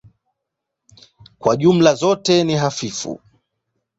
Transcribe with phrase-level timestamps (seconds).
[1.39, 3.19] Kwa jumla zote ni hafifu.